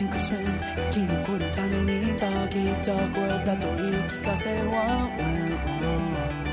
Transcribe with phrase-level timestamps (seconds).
[0.00, 6.49] 進化せ生き残るためにドきドこワだと言い聞かせは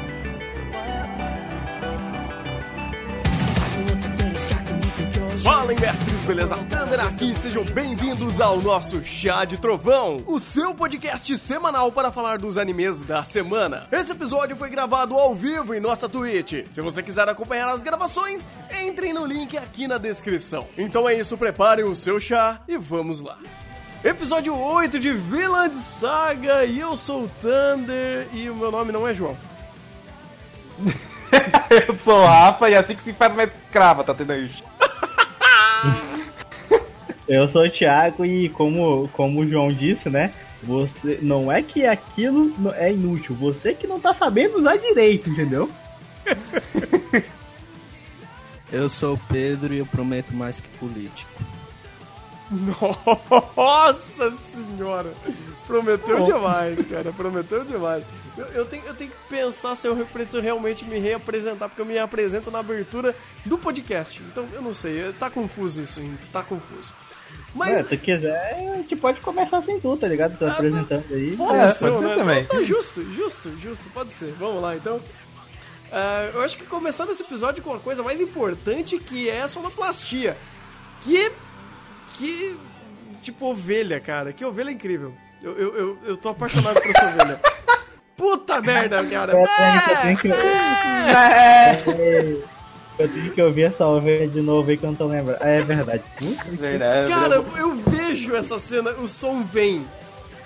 [5.47, 6.57] Fala, mestres, beleza?
[6.57, 12.37] Thunder aqui, sejam bem-vindos ao nosso Chá de Trovão, o seu podcast semanal para falar
[12.37, 13.87] dos animes da semana.
[13.89, 16.65] Esse episódio foi gravado ao vivo em nossa Twitch.
[16.69, 18.45] Se você quiser acompanhar as gravações,
[18.83, 20.67] entrem no link aqui na descrição.
[20.77, 23.37] Então é isso, preparem o seu chá e vamos lá.
[24.03, 29.07] Episódio 8 de de Saga e eu sou o Thunder e o meu nome não
[29.07, 29.37] é João.
[31.87, 34.61] eu sou o Rafa e assim que se faz uma escrava, tá tendo isso?
[37.27, 40.33] Eu sou o Thiago e como, como o João disse, né?
[40.63, 45.69] Você não é que aquilo é inútil, você que não tá sabendo usar direito, entendeu?
[48.71, 51.31] Eu sou o Pedro e eu prometo mais que político.
[52.51, 55.13] Nossa senhora!
[55.65, 57.11] Prometeu demais, cara.
[57.11, 58.03] Prometeu demais.
[58.37, 61.85] Eu, eu, tenho, eu tenho que pensar se eu preciso realmente me reapresentar, porque eu
[61.85, 64.21] me apresento na abertura do podcast.
[64.21, 65.13] Então, eu não sei.
[65.13, 66.17] Tá confuso isso, hein?
[66.31, 66.93] Tá confuso.
[67.57, 67.77] Mas...
[67.77, 70.37] É, se quiser, a gente pode começar sem tu, tá ligado?
[70.37, 71.35] Tô ah, apresentando aí.
[71.35, 72.15] Pode é, ser, pode né?
[72.15, 72.45] também.
[72.45, 73.89] Tá justo, justo, justo.
[73.89, 74.31] Pode ser.
[74.33, 74.97] Vamos lá, então.
[74.97, 79.47] Uh, eu acho que começando esse episódio com uma coisa mais importante que é a
[79.47, 80.37] sonoplastia.
[81.01, 81.31] Que
[82.17, 82.57] que.
[83.21, 84.31] Tipo, ovelha, cara.
[84.31, 85.13] Que ovelha incrível.
[85.41, 87.41] Eu, eu, eu, eu tô apaixonado por essa ovelha.
[88.15, 89.33] Puta merda, cara.
[92.99, 95.41] Eu tenho que ouvir essa ovelha de novo aí que eu não tô lembrando.
[95.41, 96.03] É verdade.
[96.51, 97.09] verdade.
[97.09, 99.85] Cara, eu vejo essa cena, o som vem.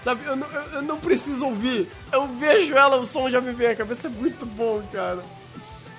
[0.03, 1.87] Sabe, eu não, eu não preciso ouvir.
[2.11, 4.07] Eu vejo ela, o som já me vem à cabeça.
[4.07, 5.19] É muito bom, cara.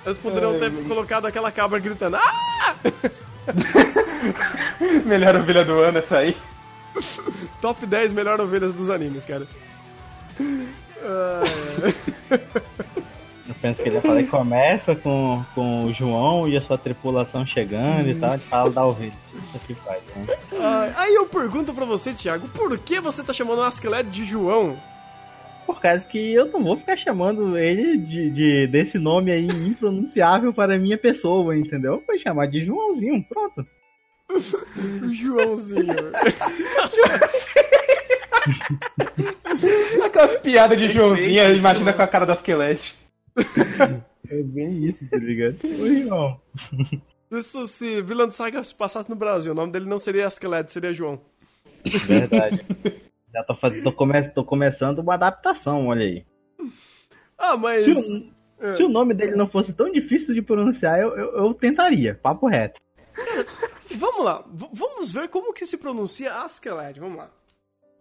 [0.04, 2.16] Eles poderiam ter colocado aquela cabra gritando.
[2.16, 2.74] Ah!
[5.06, 6.36] melhor ovelha do ano essa aí.
[7.60, 9.46] Top 10 melhor ovelhas dos animes, cara.
[10.38, 11.44] Eu
[13.62, 17.46] penso que ele ia falar que começa com, com o João e a sua tripulação
[17.46, 19.12] chegando e tal, e fala da ovelha.
[19.32, 20.26] Isso que faz, né?
[20.96, 24.76] aí eu pergunto pra você, Thiago, por que você tá chamando o Askeled de João?
[25.64, 30.52] Por causa que eu não vou ficar chamando ele de, de desse nome aí impronunciável
[30.52, 32.02] para minha pessoa, entendeu?
[32.04, 33.64] Vou chamar de Joãozinho, pronto.
[35.12, 36.12] Joãozinho.
[40.04, 43.01] Aquelas piadas de Joãozinho, imagina com a cara das esquelete.
[44.28, 45.58] É bem isso, tá ligado?
[45.64, 46.40] Oi, João.
[47.30, 51.20] Isso se Vilã Saga passasse no Brasil, o nome dele não seria Askeled, seria João.
[52.06, 52.64] Verdade.
[53.32, 56.26] Já tô, fazendo, tô, come, tô começando uma adaptação, olha aí.
[57.38, 57.84] Ah, mas.
[57.84, 58.76] Se o, é.
[58.76, 62.46] se o, nome dele não fosse tão difícil de pronunciar, eu, eu, eu tentaria, papo
[62.46, 62.80] reto.
[63.96, 67.30] vamos lá, v vamos ver como que se pronuncia Askeladd, vamos lá.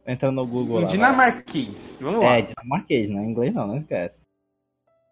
[0.05, 0.87] Entra no Google lá.
[0.87, 2.37] Dinamarquês, vamos lá.
[2.37, 4.19] É, dinamarquês, não é inglês não, não esquece.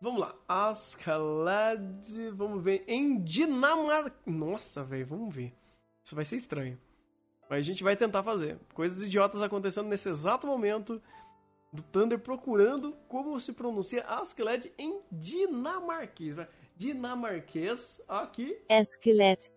[0.02, 4.16] Vamos lá, Askeladd, vamos ver, em Dinamarca...
[4.26, 5.54] Nossa, velho, vamos ver.
[6.04, 6.80] Isso vai ser estranho.
[7.50, 8.58] Mas a gente vai tentar fazer.
[8.74, 11.02] Coisas idiotas acontecendo nesse exato momento
[11.74, 16.38] do Thunder procurando como se pronuncia Askeladd em dinamarquês.
[16.78, 18.58] Dinamarquês, aqui.
[18.70, 19.52] Esqueleto.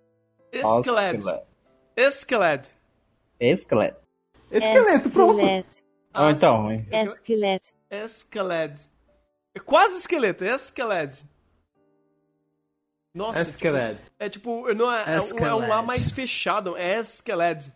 [0.51, 1.47] Esqueleto.
[1.97, 2.71] Esqueleto.
[3.39, 4.01] Esqueleto.
[4.51, 5.41] Esqueleto, pronto.
[6.15, 7.69] Ou então, Esqueleto.
[7.89, 8.92] Esqueleto.
[9.55, 11.25] É quase esqueleto, esqueleto.
[13.15, 14.01] Nossa, Esqueleto.
[14.01, 17.71] Tipo, é tipo, não é, é, um, é um A mais fechado, é esqueleto.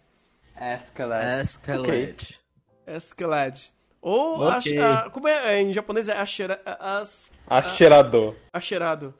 [0.59, 1.41] Escalade.
[1.42, 2.41] Escalade.
[2.86, 2.97] Okay.
[2.97, 3.75] Escalade.
[4.00, 4.78] Ou, okay.
[4.78, 8.34] a, como é em japonês, é achera, as, acherado.
[8.53, 9.15] Acherado.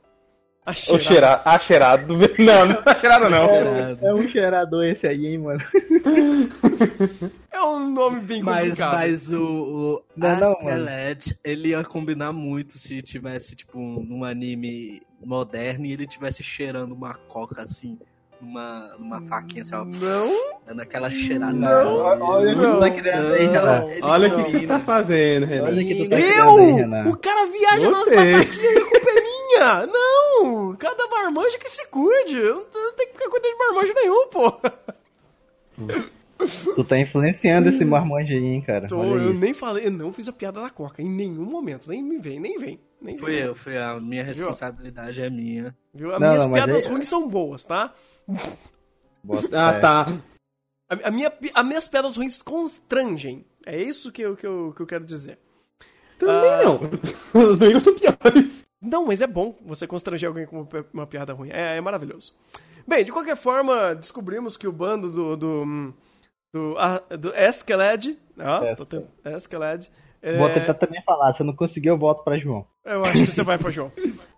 [0.65, 1.43] Acherado.
[1.45, 2.15] Acherado.
[2.39, 3.47] Não, não é acherado não.
[3.47, 5.61] É, é um cheirador esse aí, hein, mano.
[7.51, 10.55] É um nome bem mas, Mas o, o não,
[11.43, 17.15] ele ia combinar muito se tivesse, tipo, num anime moderno e ele tivesse cheirando uma
[17.15, 17.99] coca assim
[18.41, 19.85] numa, numa faquinha assim, ó.
[19.85, 20.59] Não?
[20.67, 21.53] Dando aquela cheirada.
[21.53, 23.87] Não, olha o que tá aí, Renato.
[24.03, 25.71] Olha o que, você tá fazendo, Renato.
[25.71, 27.11] Olha que tu tá Eu?
[27.11, 29.87] O cara viaja nas batatinhas e a culpa é minha.
[29.87, 32.37] Não, cada marmanjo que se cuide.
[32.37, 34.53] Eu não tenho que ficar cuidando de marmanjo nenhum, pô.
[36.75, 38.87] Tu tá influenciando esse marmanjo aí, hein, cara.
[38.87, 41.89] Tô, eu nem falei, eu não fiz a piada da coca em nenhum momento.
[41.89, 42.81] Nem me vem, nem vem.
[43.01, 45.25] Nem foi eu, foi a minha responsabilidade, Viu?
[45.25, 45.77] é minha.
[45.95, 46.15] Viu?
[46.15, 46.93] As não, minhas não, piadas aí...
[46.93, 47.95] ruins são boas, tá?
[49.23, 50.23] Bota, ah, tá.
[50.89, 53.45] A, a, minha, as minhas pedras ruins constrangem.
[53.65, 55.39] É isso que eu, que eu, que eu quero dizer.
[56.19, 56.81] Também ah, não.
[58.81, 61.51] Não, mas é bom você constranger alguém com uma piada ruim.
[61.51, 62.35] É, é maravilhoso.
[62.87, 65.95] Bem, de qualquer forma, descobrimos que o bando do, do,
[66.55, 66.77] do,
[67.17, 68.19] do Eskeled.
[68.39, 68.61] Ah,
[69.37, 69.91] Eskeled.
[70.23, 70.37] É...
[70.37, 72.67] Vou tentar também falar, se eu não conseguir eu volto para João.
[72.85, 73.91] Eu acho que você vai para João.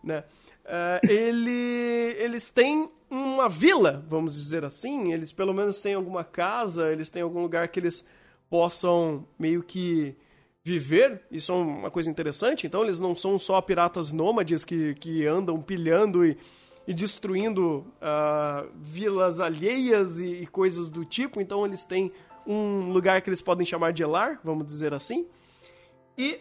[0.02, 0.24] né?
[0.64, 5.12] Uh, ele, eles têm uma vila, vamos dizer assim.
[5.12, 8.06] Eles pelo menos têm alguma casa, eles têm algum lugar que eles
[8.50, 10.14] possam meio que
[10.62, 11.22] viver.
[11.30, 12.66] Isso é uma coisa interessante.
[12.66, 16.36] Então eles não são só piratas nômades que, que andam pilhando e,
[16.88, 21.38] e destruindo uh, vilas alheias e, e coisas do tipo.
[21.38, 22.11] Então eles têm
[22.46, 25.26] um lugar que eles podem chamar de lar, vamos dizer assim.
[26.17, 26.40] E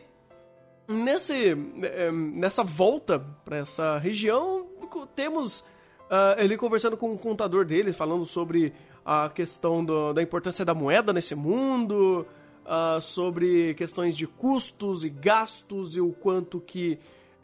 [0.88, 1.50] nesse,
[1.84, 4.66] eh, nessa volta para essa região,
[5.14, 8.74] temos uh, ele conversando com o contador dele, falando sobre
[9.06, 12.26] a questão do, da importância da moeda nesse mundo,
[12.64, 16.98] uh, sobre questões de custos e gastos e o quanto que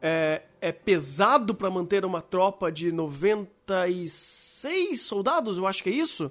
[0.06, 6.30] é, é pesado para manter uma tropa de 96 soldados, eu acho que é isso.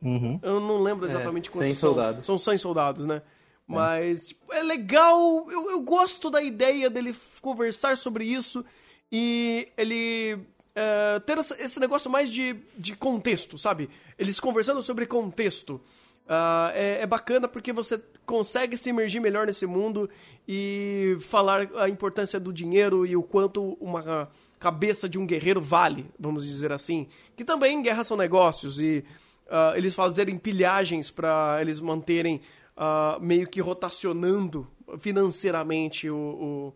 [0.00, 0.38] Uhum.
[0.40, 1.90] Eu não lembro é, exatamente é, quantos 100 são.
[1.90, 2.24] soldados.
[2.24, 3.16] São 100 soldados, né?
[3.16, 3.22] É.
[3.66, 7.12] Mas tipo, é legal, eu, eu gosto da ideia dele
[7.42, 8.64] conversar sobre isso
[9.10, 13.90] e ele uh, ter esse negócio mais de, de contexto, sabe?
[14.16, 15.80] Eles conversando sobre contexto.
[16.28, 20.10] Uh, é, é, bacana porque você consegue se emergir melhor nesse mundo
[20.46, 24.28] e falar a importância do dinheiro e o quanto uma
[24.60, 27.08] cabeça de um guerreiro vale, vamos dizer assim.
[27.34, 29.02] Que também em guerra são negócios e
[29.46, 32.42] uh, eles fazerem pilhagens para eles manterem
[32.76, 36.74] uh, meio que rotacionando financeiramente o, o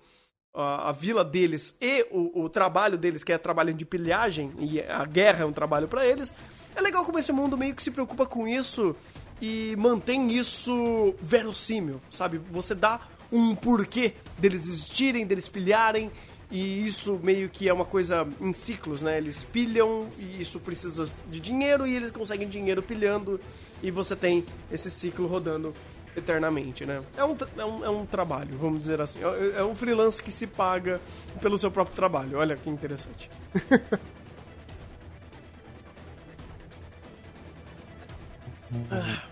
[0.54, 4.80] a, a, vila deles e o, o, trabalho deles, que é trabalho de pilhagem, e
[4.80, 6.34] a guerra é um trabalho para eles.
[6.74, 8.94] É legal como esse mundo meio que se preocupa com isso
[9.42, 12.38] e mantém isso verossímil, sabe?
[12.52, 13.00] Você dá
[13.32, 16.12] um porquê deles existirem, deles pilharem,
[16.48, 19.18] e isso meio que é uma coisa em ciclos, né?
[19.18, 23.40] Eles pilham e isso precisa de dinheiro e eles conseguem dinheiro pilhando
[23.82, 25.74] e você tem esse ciclo rodando
[26.16, 27.02] eternamente, né?
[27.16, 29.18] É um, é um, é um trabalho, vamos dizer assim.
[29.24, 31.00] É, é um freelance que se paga
[31.40, 32.38] pelo seu próprio trabalho.
[32.38, 33.28] Olha que interessante.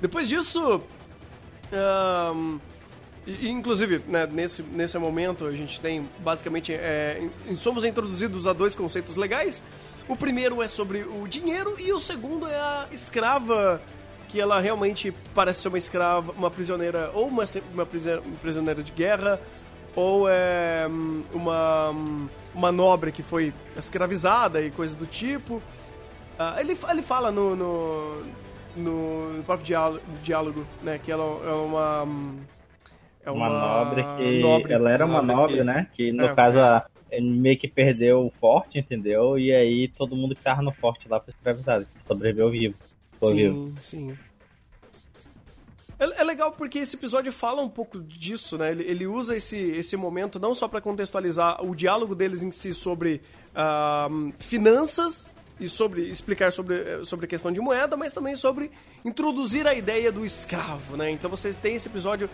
[0.00, 0.82] Depois disso,
[2.34, 2.58] um,
[3.26, 7.28] inclusive, né, nesse, nesse momento a gente tem basicamente é,
[7.60, 9.62] somos introduzidos a dois conceitos legais.
[10.08, 13.82] O primeiro é sobre o dinheiro e o segundo é a escrava
[14.28, 19.40] que ela realmente parece ser uma escrava, uma prisioneira, ou uma, uma prisioneira de guerra,
[19.94, 25.56] ou é hum, uma, hum, uma nobre que foi escravizada e coisa do tipo.
[26.38, 28.22] Uh, ele, ele fala no, no,
[28.76, 32.06] no próprio diálogo, diálogo, né, que ela é uma...
[33.24, 34.40] É uma, uma nobre que...
[34.40, 36.58] Nobre, ela era uma nobre, que, né, que no é, caso
[37.10, 39.38] ele meio que perdeu o forte, entendeu?
[39.38, 42.74] E aí todo mundo que tava no forte lá foi escravizado, sobreviveu vivo.
[43.22, 43.74] Sim, vivo.
[43.80, 44.18] sim.
[45.98, 48.70] É, é, legal porque esse episódio fala um pouco disso, né?
[48.70, 52.74] Ele, ele usa esse, esse momento não só para contextualizar o diálogo deles em si
[52.74, 53.22] sobre
[53.54, 58.70] uh, finanças e sobre explicar sobre, sobre a questão de moeda, mas também sobre
[59.04, 61.10] introduzir a ideia do escravo, né?
[61.10, 62.28] Então vocês têm esse episódio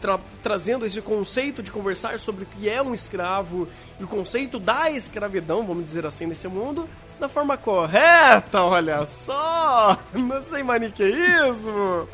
[0.00, 3.68] tra trazendo esse conceito de conversar sobre o que é um escravo
[3.98, 9.98] e o conceito da escravidão, vamos dizer assim, nesse mundo, da forma correta, olha só!
[10.12, 12.08] Não sei maniqueísmo!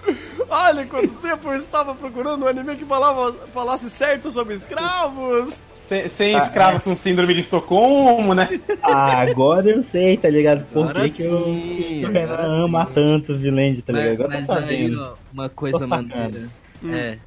[0.49, 5.59] Olha quanto tempo eu estava procurando um anime que falava, falasse certo sobre escravos!
[5.88, 6.81] Sem, sem ah, escravo é.
[6.81, 8.61] com síndrome de Estocolmo, né?
[8.83, 10.64] Ah, agora eu sei, tá ligado?
[10.66, 11.47] Por que, que eu,
[12.02, 14.28] eu ama tanto Viland, tá ligado?
[14.28, 16.50] Mas, mas aí, ó, uma coisa maneira.
[16.83, 16.93] Hum.
[16.93, 17.19] É,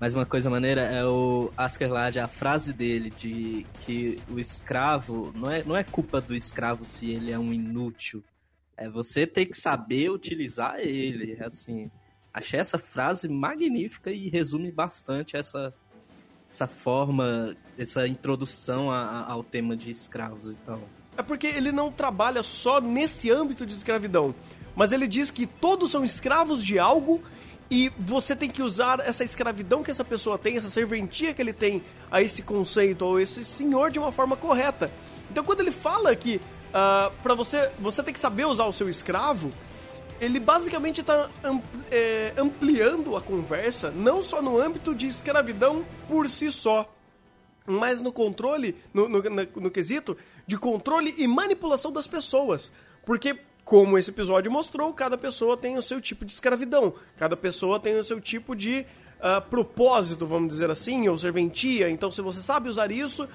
[0.00, 5.50] mas uma coisa maneira é o Askerlad, a frase dele de que o escravo não
[5.50, 8.22] é, não é culpa do escravo se ele é um inútil.
[8.76, 11.36] É você ter que saber utilizar ele.
[11.40, 11.90] Assim,
[12.32, 15.74] achei essa frase magnífica e resume bastante essa,
[16.50, 20.80] essa forma, essa introdução a, a, ao tema de escravos e tal.
[21.16, 24.34] É porque ele não trabalha só nesse âmbito de escravidão,
[24.74, 27.22] mas ele diz que todos são escravos de algo
[27.70, 31.52] e você tem que usar essa escravidão que essa pessoa tem, essa serventia que ele
[31.52, 34.90] tem a esse conceito ou esse senhor de uma forma correta.
[35.30, 36.40] Então quando ele fala que uh,
[36.72, 39.50] ah, para você você tem que saber usar o seu escravo,
[40.20, 41.28] ele basicamente está
[41.90, 46.92] é, ampliando a conversa não só no âmbito de escravidão por si só,
[47.66, 52.72] mas no controle, no, no, no, quesito de controle e manipulação das pessoas.
[53.04, 57.78] Porque como esse episódio mostrou, cada pessoa tem o seu tipo de escravidão, cada pessoa
[57.78, 58.86] tem o seu tipo de
[59.18, 61.90] uh, propósito, vamos dizer assim, ou serventia.
[61.90, 63.28] Então, se você sabe usar isso,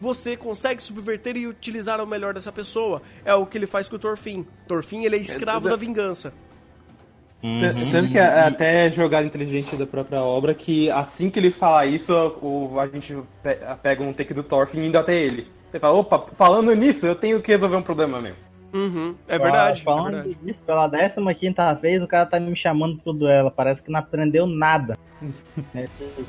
[0.00, 3.02] você consegue subverter e utilizar o melhor dessa pessoa.
[3.24, 4.46] É o que ele faz com o Torfin.
[4.66, 6.32] Torfin, ele é escravo é, da vingança.
[7.42, 7.60] Uhum.
[7.90, 12.12] Tanto que é até jogada inteligente da própria obra que assim que ele falar isso,
[12.42, 13.16] o, a gente
[13.82, 15.46] pega um take do Thorfinn indo até ele.
[15.70, 18.49] Você fala, opa, falando nisso, eu tenho que resolver um problema mesmo.
[18.72, 19.82] Uhum, é verdade.
[19.82, 20.38] Falando é verdade.
[20.42, 23.50] disso, pela 15 quinta vez, o cara tá me chamando pro duelo.
[23.50, 24.96] Parece que não aprendeu nada.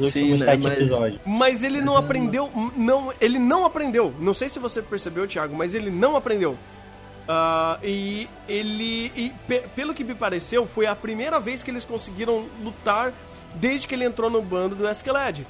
[0.09, 1.19] Sim, né, mas...
[1.25, 2.49] mas ele não aprendeu.
[2.75, 4.13] Não, ele não aprendeu.
[4.19, 6.53] Não sei se você percebeu, Thiago, mas ele não aprendeu.
[7.21, 9.11] Uh, e ele.
[9.15, 9.31] E,
[9.75, 13.13] pelo que me pareceu, foi a primeira vez que eles conseguiram lutar
[13.55, 15.45] desde que ele entrou no bando do Eskeled.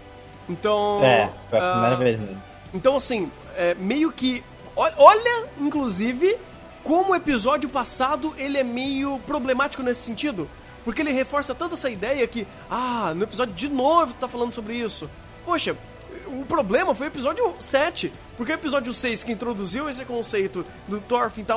[0.49, 1.03] Então.
[1.03, 2.37] É, foi a primeira uh, vez mesmo.
[2.73, 4.43] Então, assim, é, meio que.
[4.75, 6.37] Olha, inclusive,
[6.83, 10.49] como o episódio passado ele é meio problemático nesse sentido.
[10.83, 14.75] Porque ele reforça tanto essa ideia que, ah, no episódio de novo tá falando sobre
[14.75, 15.09] isso.
[15.45, 15.75] Poxa,
[16.27, 18.11] o problema foi o episódio 7.
[18.35, 21.55] Porque o episódio 6 que introduziu esse conceito do Thorfinn tá,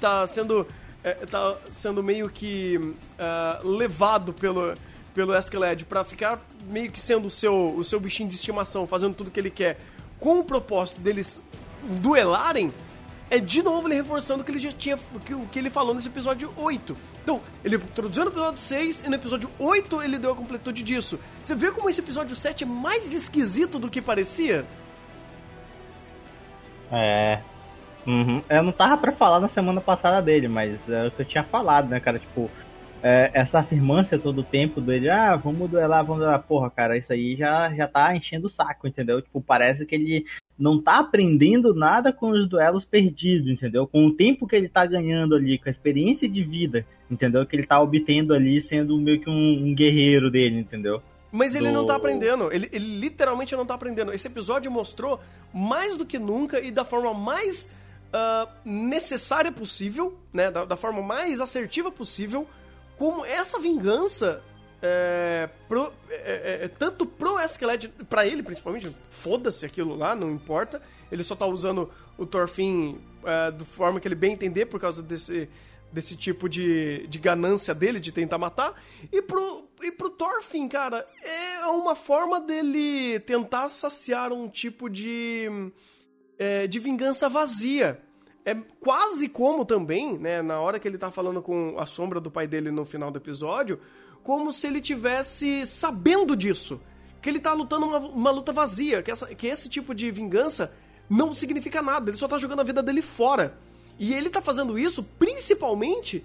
[0.00, 0.66] tá sendo.
[1.04, 4.72] É, tá sendo meio que uh, levado pelo,
[5.12, 9.12] pelo Eskeled para ficar meio que sendo o seu, o seu bichinho de estimação, fazendo
[9.12, 9.78] tudo que ele quer,
[10.20, 11.42] com o propósito deles
[11.82, 12.72] duelarem,
[13.30, 14.96] é de novo ele reforçando o que ele já tinha.
[14.96, 16.96] O que ele falou nesse episódio 8.
[17.22, 21.18] Então, ele introduziu no episódio 6 e no episódio 8 ele deu a completude disso.
[21.42, 24.64] Você vê como esse episódio 7 é mais esquisito do que parecia?
[26.90, 27.40] É.
[28.06, 28.42] Uhum.
[28.50, 31.44] Eu não tava pra falar na semana passada dele, mas é o que eu tinha
[31.44, 32.18] falado, né, cara?
[32.18, 32.50] Tipo,
[33.02, 36.42] é, essa afirmância todo o tempo dele, ah, vamos duelar, vamos duelar.
[36.42, 39.22] Porra, cara, isso aí já, já tá enchendo o saco, entendeu?
[39.22, 40.26] Tipo, parece que ele
[40.58, 43.86] não tá aprendendo nada com os duelos perdidos, entendeu?
[43.86, 47.44] Com o tempo que ele tá ganhando ali, com a experiência de vida, entendeu?
[47.46, 51.02] Que ele tá obtendo ali, sendo meio que um, um guerreiro dele, entendeu?
[51.30, 51.72] Mas ele do...
[51.72, 54.12] não tá aprendendo, ele, ele, literalmente não tá aprendendo.
[54.12, 55.18] Esse episódio mostrou
[55.52, 57.72] mais do que nunca e da forma mais
[58.12, 60.50] uh, necessária possível, né?
[60.50, 62.46] Da, da forma mais assertiva possível,
[62.98, 64.42] como essa vingança
[64.82, 70.30] é, pro, é, é, é, tanto pro Esquelete, pra ele principalmente, foda-se aquilo lá, não
[70.30, 70.82] importa.
[71.10, 75.48] Ele só tá usando o Thorfinn é, forma que ele bem entender por causa desse,
[75.92, 78.74] desse tipo de, de ganância dele, de tentar matar.
[79.12, 85.48] E pro, e pro Thorfinn, cara, é uma forma dele tentar saciar um tipo de,
[86.36, 88.02] é, de vingança vazia.
[88.44, 92.28] É quase como também, né, na hora que ele tá falando com a sombra do
[92.28, 93.78] pai dele no final do episódio,
[94.22, 96.80] como se ele tivesse sabendo disso.
[97.20, 100.72] Que ele tá lutando uma, uma luta vazia, que, essa, que esse tipo de vingança
[101.08, 103.56] não significa nada, ele só tá jogando a vida dele fora.
[103.98, 106.24] E ele tá fazendo isso principalmente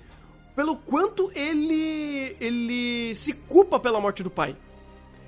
[0.56, 4.56] pelo quanto ele ele se culpa pela morte do pai.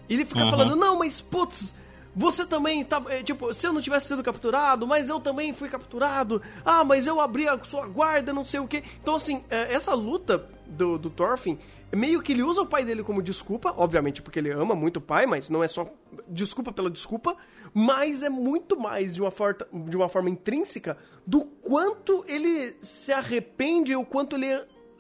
[0.09, 0.49] Ele fica uhum.
[0.49, 1.75] falando, não, mas putz,
[2.15, 3.01] você também tá.
[3.09, 6.41] É, tipo, se eu não tivesse sido capturado, mas eu também fui capturado.
[6.65, 8.83] Ah, mas eu abri a sua guarda, não sei o que.
[9.01, 11.57] Então, assim, é, essa luta do, do Thorfinn
[11.95, 15.01] meio que ele usa o pai dele como desculpa, obviamente porque ele ama muito o
[15.01, 15.91] pai, mas não é só
[16.27, 17.35] desculpa pela desculpa,
[17.73, 23.11] mas é muito mais de uma, for de uma forma intrínseca do quanto ele se
[23.11, 24.47] arrepende, o quanto ele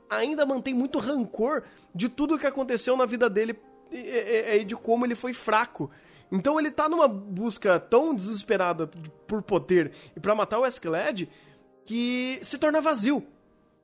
[0.09, 3.59] ainda mantém muito rancor de tudo o que aconteceu na vida dele
[3.91, 5.91] e, e, de como ele foi fraco.
[6.31, 8.87] Então ele tá numa busca tão desesperada
[9.27, 11.29] por poder e para matar o Eskeled
[11.85, 13.25] que se torna vazio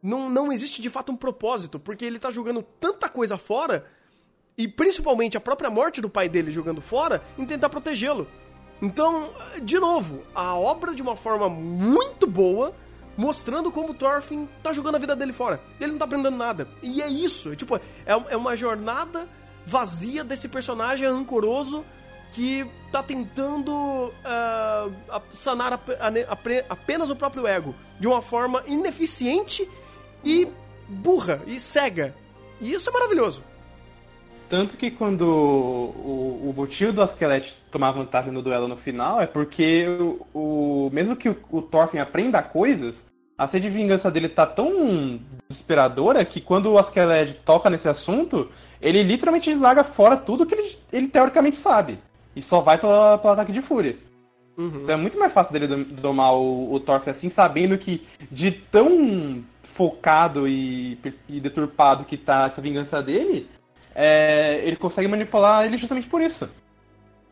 [0.06, 3.86] não, não existe de fato um propósito, porque ele tá jogando tanta coisa fora,
[4.56, 8.28] e principalmente a própria morte do pai dele jogando fora, em tentar protegê-lo.
[8.80, 9.32] Então,
[9.64, 12.76] de novo, a obra de uma forma muito boa,
[13.18, 15.60] mostrando como o Thorfinn tá jogando a vida dele fora.
[15.80, 16.68] Ele não tá aprendendo nada.
[16.84, 19.28] E é isso, é, tipo, é, é uma jornada
[19.66, 21.84] vazia desse personagem rancoroso
[22.32, 26.38] que tá tentando uh, sanar a, a, a,
[26.70, 29.68] apenas o próprio ego de uma forma ineficiente
[30.26, 30.48] e
[30.88, 32.16] burra e cega.
[32.60, 33.44] E isso é maravilhoso.
[34.50, 39.26] Tanto que quando o, o motivo do Askelet tomar vantagem no duelo no final é
[39.26, 43.04] porque o, o mesmo que o, o Thorfinn aprenda coisas,
[43.38, 48.50] a sede de vingança dele tá tão desesperadora que quando o Askeled toca nesse assunto,
[48.80, 51.98] ele literalmente larga fora tudo que ele, ele teoricamente sabe.
[52.36, 53.98] E só vai pela, pelo ataque de fúria.
[54.58, 54.84] Uhum.
[54.84, 59.44] Então é muito mais fácil dele domar o, o Thorfinn assim, sabendo que de tão
[59.76, 63.48] focado e, e deturpado que tá essa vingança dele,
[63.94, 66.50] é, ele consegue manipular ele justamente por isso.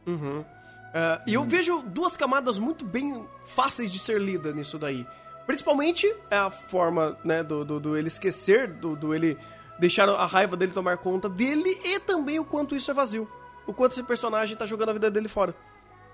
[0.05, 0.41] Uhum.
[0.41, 1.47] Uh, e eu hum.
[1.47, 5.05] vejo duas camadas muito bem fáceis de ser lida nisso daí.
[5.45, 9.37] Principalmente é a forma, né, do, do, do ele esquecer, do, do, ele
[9.79, 13.27] deixar a raiva dele tomar conta dele e também o quanto isso é vazio.
[13.65, 15.55] O quanto esse personagem tá jogando a vida dele fora.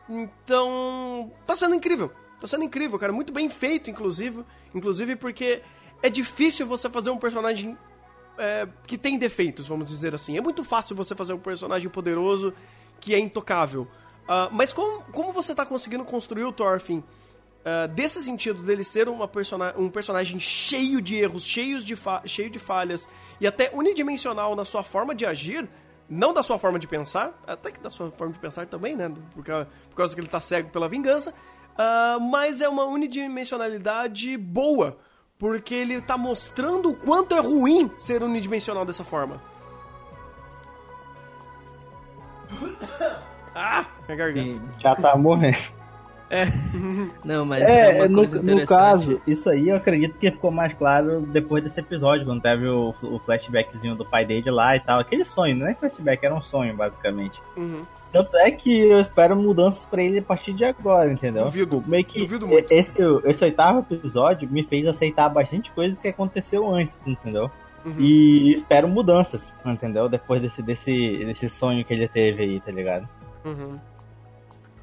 [0.08, 2.12] Então, tá sendo incrível.
[2.40, 3.12] Tá sendo incrível, cara.
[3.12, 4.46] Muito bem feito, inclusive.
[4.74, 5.62] Inclusive porque
[6.02, 7.78] é difícil você fazer um personagem
[8.38, 10.38] é, que tem defeitos, vamos dizer assim.
[10.38, 12.54] É muito fácil você fazer um personagem poderoso
[13.00, 13.88] que é intocável.
[14.24, 19.10] Uh, mas como, como você está conseguindo construir o Thorfinn uh, desse sentido dele ser
[19.10, 23.10] uma persona um personagem cheio de erros, cheios de cheio de falhas
[23.42, 25.68] e até unidimensional na sua forma de agir,
[26.08, 29.12] não da sua forma de pensar, até que da sua forma de pensar também, né?
[29.34, 34.38] Por causa, por causa que ele está cego pela vingança, uh, mas é uma unidimensionalidade
[34.38, 34.98] boa
[35.40, 39.42] porque ele tá mostrando o quanto é ruim ser unidimensional dessa forma.
[43.56, 44.62] ah, minha garganta.
[44.82, 45.79] Já tá morrendo.
[46.30, 46.46] É.
[47.26, 51.22] Não, mas é, é no, no, caso, isso aí eu acredito que ficou mais claro
[51.22, 55.00] depois desse episódio, quando teve o, o flashbackzinho do pai dele lá e tal.
[55.00, 57.40] Aquele sonho, não é flashback, era um sonho, basicamente.
[57.58, 57.84] Uhum.
[58.12, 61.46] Tanto é que eu espero mudanças para ele a partir de agora, entendeu?
[61.46, 61.84] Duvido.
[61.86, 62.72] Meio que Duvido muito.
[62.72, 67.52] Esse, esse oitavo episódio me fez aceitar bastante coisas que aconteceu antes, entendeu?
[67.86, 67.96] Uhum.
[68.00, 70.10] E espero mudanças, entendeu?
[70.10, 73.08] Depois desse, desse, desse sonho que ele teve aí, tá ligado?
[73.46, 73.78] Uhum.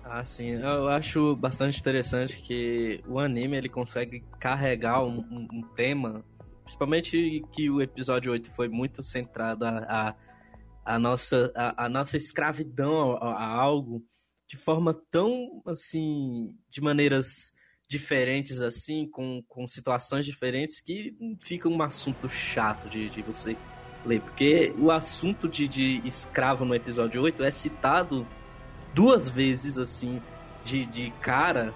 [0.08, 0.50] Ah, sim.
[0.50, 5.18] Eu acho bastante interessante que o anime ele consegue carregar um,
[5.52, 6.24] um, tema,
[6.62, 10.14] principalmente que o episódio 8 foi muito centrado a, a
[10.86, 14.04] a nossa, a, a nossa escravidão a, a, algo
[14.48, 17.52] de forma tão, assim, de maneiras
[17.88, 23.56] diferentes, assim, com, com situações diferentes, que fica um assunto chato de, de você
[24.04, 24.20] ler.
[24.20, 28.24] Porque o assunto de, de escravo no episódio 8 é citado
[28.96, 30.22] duas vezes, assim,
[30.64, 31.74] de, de cara,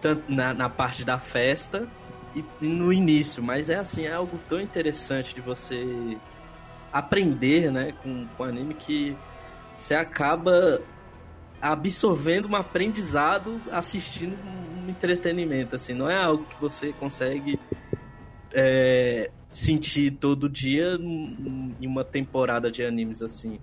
[0.00, 1.86] tanto na, na parte da festa
[2.34, 6.16] e no início, mas é assim, é algo tão interessante de você
[6.90, 9.14] aprender, né, com, com anime que
[9.78, 10.80] você acaba
[11.60, 17.60] absorvendo um aprendizado assistindo um entretenimento, assim, não é algo que você consegue
[18.54, 23.60] é, sentir todo dia em uma temporada de animes, assim,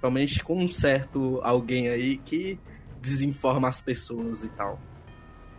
[0.00, 2.58] principalmente com um certo alguém aí que
[3.00, 4.80] desinforma as pessoas e tal.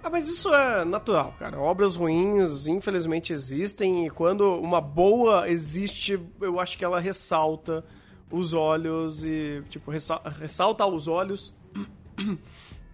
[0.04, 1.60] Ah, mas isso é natural, cara.
[1.60, 7.86] Obras ruins, infelizmente, existem e quando uma boa existe, eu acho que ela ressalta
[8.32, 11.54] os olhos e, tipo, ressalta aos olhos.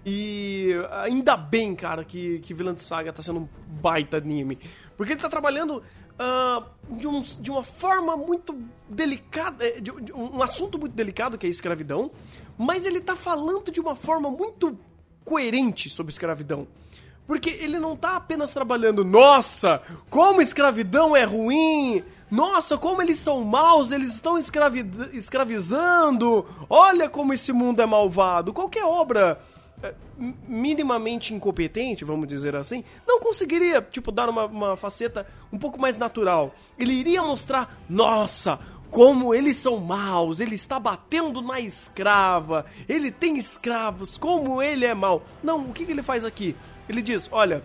[0.10, 0.70] E
[1.02, 3.50] ainda bem, cara, que, que Villain Saga tá sendo um
[3.82, 4.58] baita anime.
[4.96, 5.84] Porque ele tá trabalhando
[6.20, 8.58] uh, de, um, de uma forma muito
[8.90, 12.12] delicada, eh, de, de um assunto muito delicado que é a escravidão,
[12.58, 14.78] mas ele tá falando de uma forma muito
[15.24, 16.68] coerente sobre escravidão.
[17.26, 22.02] Porque ele não tá apenas trabalhando, nossa, como escravidão é ruim,
[22.32, 28.54] nossa, como eles são maus, eles estão escravi escravizando, olha como esse mundo é malvado.
[28.54, 29.42] Qualquer obra
[30.48, 35.98] minimamente incompetente, vamos dizer assim, não conseguiria, tipo, dar uma, uma faceta um pouco mais
[35.98, 36.54] natural.
[36.80, 38.60] Ele iria mostrar, nossa,
[38.90, 44.94] como eles são maus, ele está batendo na escrava, ele tem escravos, como ele é
[44.94, 45.24] mau.
[45.44, 46.56] Não, o que, que ele faz aqui?
[46.88, 47.64] Ele diz: olha,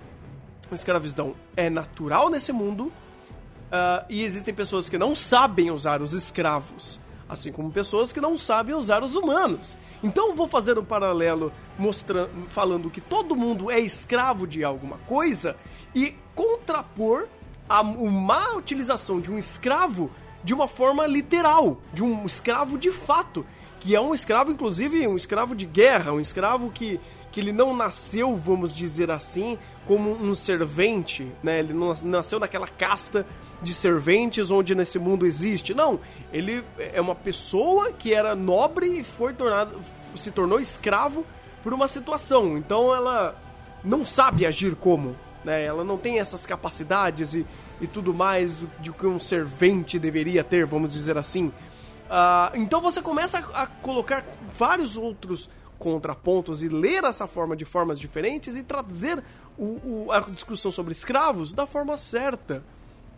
[0.70, 6.12] a escravidão é natural nesse mundo uh, e existem pessoas que não sabem usar os
[6.12, 9.76] escravos, assim como pessoas que não sabem usar os humanos.
[10.02, 15.56] Então vou fazer um paralelo mostrando, falando que todo mundo é escravo de alguma coisa
[15.94, 17.28] e contrapor
[17.68, 20.10] a má utilização de um escravo
[20.44, 23.46] de uma forma literal, de um escravo de fato,
[23.78, 27.00] que é um escravo, inclusive, um escravo de guerra, um escravo que
[27.32, 31.58] que ele não nasceu, vamos dizer assim, como um servente, né?
[31.58, 33.26] Ele não nasceu naquela casta
[33.62, 35.72] de serventes onde nesse mundo existe.
[35.72, 35.98] Não,
[36.30, 39.80] ele é uma pessoa que era nobre e foi tornado,
[40.14, 41.24] se tornou escravo
[41.62, 42.58] por uma situação.
[42.58, 43.34] Então ela
[43.82, 45.64] não sabe agir como, né?
[45.64, 47.46] Ela não tem essas capacidades e,
[47.80, 51.46] e tudo mais do, de que um servente deveria ter, vamos dizer assim.
[51.46, 55.48] Uh, então você começa a, a colocar vários outros
[55.82, 59.22] contrapontos e ler essa forma de formas diferentes e trazer
[59.58, 62.64] o, o, a discussão sobre escravos da forma certa.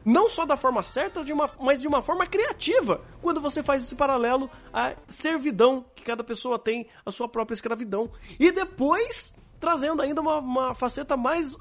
[0.03, 3.83] Não só da forma certa, de uma, mas de uma forma criativa, quando você faz
[3.83, 8.11] esse paralelo à servidão que cada pessoa tem, a sua própria escravidão.
[8.40, 11.59] E depois, trazendo ainda uma, uma faceta mais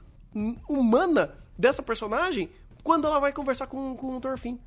[0.69, 2.49] humana dessa personagem,
[2.81, 4.57] quando ela vai conversar com, com o Thorfinn.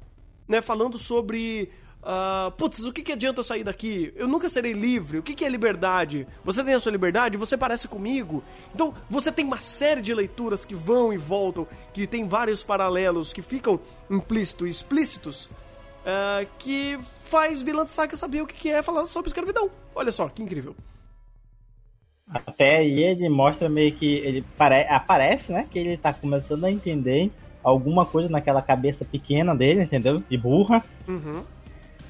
[0.47, 1.73] Né, falando sobre
[2.07, 4.13] Uh, putz, o que, que adianta eu sair daqui?
[4.15, 5.19] Eu nunca serei livre.
[5.19, 6.25] O que, que é liberdade?
[6.45, 7.37] Você tem a sua liberdade?
[7.37, 8.45] Você parece comigo?
[8.73, 13.33] Então, você tem uma série de leituras que vão e voltam, que tem vários paralelos,
[13.33, 18.85] que ficam implícitos e explícitos, uh, que faz Vilã Saga saber o que, que é
[18.85, 19.69] falar sobre escravidão.
[19.93, 20.77] Olha só, que incrível.
[22.29, 24.87] Até aí ele mostra meio que ele pare...
[24.89, 25.67] aparece, né?
[25.69, 27.33] Que ele tá começando a entender
[27.65, 30.23] alguma coisa naquela cabeça pequena dele, entendeu?
[30.31, 30.85] De burra.
[31.09, 31.43] Uhum.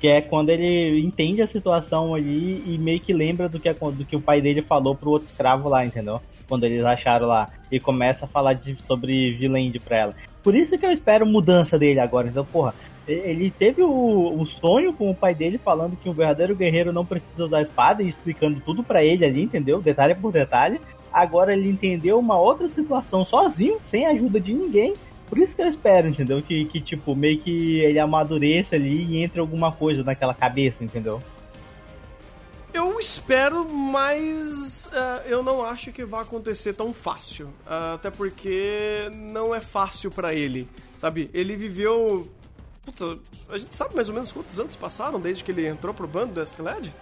[0.01, 4.05] Que é quando ele entende a situação ali e meio que lembra do que, do
[4.05, 6.21] que o pai dele falou pro outro escravo lá, entendeu?
[6.49, 7.49] Quando eles acharam lá.
[7.71, 10.15] E começa a falar de, sobre Vilendi pra ela.
[10.43, 12.29] Por isso que eu espero mudança dele agora.
[12.29, 12.75] Então, porra,
[13.09, 17.07] ele teve o, o, sonho com o pai dele falando que um verdadeiro guerreiro não
[17.07, 19.81] precisa usar espada e explicando tudo para ele ali, entendeu?
[19.81, 20.81] Detalhe por detalhe.
[21.13, 24.95] Agora ele entendeu uma outra situação sozinho, sem ajuda de ninguém.
[25.29, 26.43] Por isso que eu espero, entendeu?
[26.43, 31.21] Que, que tipo, meio que ele amadureça ali e entre alguma coisa naquela cabeça, entendeu?
[32.73, 37.47] Eu espero, mas uh, eu não acho que vai acontecer tão fácil.
[37.67, 41.31] Uh, até porque não é fácil para ele, sabe?
[41.33, 42.29] Ele viveu.
[42.85, 46.07] Puta, a gente sabe mais ou menos quantos anos passaram desde que ele entrou pro
[46.07, 46.93] bando do Escaled?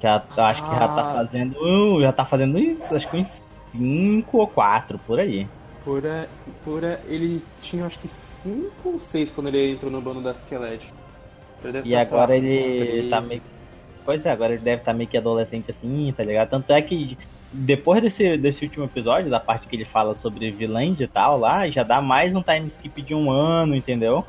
[0.00, 1.14] Já acho que já tá ah.
[1.14, 2.00] fazendo.
[2.00, 5.46] Já tá fazendo isso, acho que uns 5 ou 4 por aí.
[5.88, 6.28] Pura,
[6.66, 10.84] pura, ele tinha acho que 5 ou 6 quando ele entrou no bando da Skeleton.
[11.82, 13.40] E agora ele tá meio.
[14.04, 16.50] Pois é, agora ele deve estar tá meio que adolescente assim, tá ligado?
[16.50, 17.16] Tanto é que
[17.50, 21.66] depois desse, desse último episódio, da parte que ele fala sobre Viland e tal, lá,
[21.70, 24.26] já dá mais um time skip de um ano, entendeu?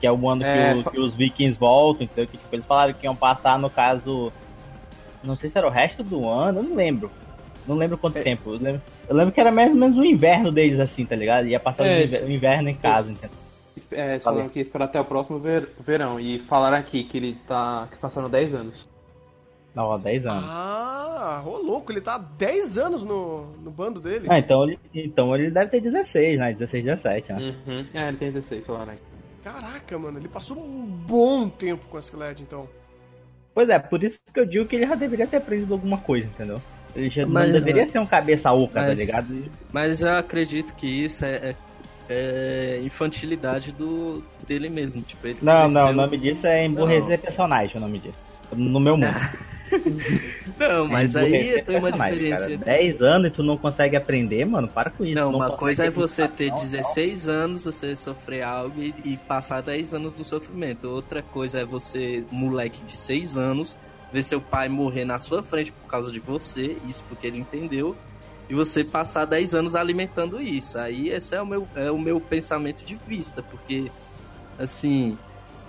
[0.00, 2.26] Que é o ano é, que, o, que, os vikings voltam, entendeu?
[2.26, 4.30] Que tipo, eles falaram que iam passar, no caso.
[5.24, 7.10] Não sei se era o resto do ano, eu não lembro.
[7.68, 8.22] Não lembro quanto é.
[8.22, 8.50] tempo.
[8.54, 11.46] Eu lembro, eu lembro, que era mais ou menos o inverno deles, assim, tá ligado?
[11.46, 13.36] Ia passar é, o inverno em casa, entendeu?
[13.92, 16.18] É, eles falaram que ia esperar até o próximo ver, verão.
[16.18, 17.86] E falaram aqui que ele tá.
[17.88, 18.88] que está passando 10 anos.
[19.74, 20.44] Não, há 10 anos.
[20.48, 24.26] Ah, ô louco, ele tá há 10 anos no, no bando dele.
[24.30, 26.52] Ah, então ele, então ele deve ter 16, né?
[26.52, 27.54] 16, 17, né?
[27.66, 27.86] Uhum.
[27.94, 28.98] É, ele tem 16, falaram aí.
[29.44, 32.68] Caraca, mano, ele passou um bom tempo com a Skeleton, então.
[33.54, 36.26] Pois é, por isso que eu digo que ele já deveria ter aprendido alguma coisa,
[36.26, 36.60] entendeu?
[36.94, 39.44] Ele já mas, não deveria ser um cabeça oca, tá ligado?
[39.72, 41.56] Mas eu acredito que isso é, é,
[42.08, 45.02] é infantilidade do, dele mesmo.
[45.02, 45.84] Tipo, ele não, cresceu...
[45.84, 47.18] não, o nome disso é emburrecer não.
[47.18, 48.16] personagem, o nome disso.
[48.56, 49.14] No meu mundo.
[50.58, 52.44] não, mas é aí tem uma diferença.
[52.44, 55.14] Cara, 10 anos e tu não consegue aprender, mano, para com isso.
[55.14, 59.62] Não, não uma coisa é você ter 16 anos, você sofrer algo e, e passar
[59.62, 60.88] 10 anos no sofrimento.
[60.88, 63.76] Outra coisa é você, moleque de 6 anos,
[64.12, 67.96] ver seu pai morrer na sua frente por causa de você, isso porque ele entendeu,
[68.48, 70.78] e você passar 10 anos alimentando isso.
[70.78, 73.90] Aí esse é o meu, é o meu pensamento de vista, porque
[74.58, 75.18] assim,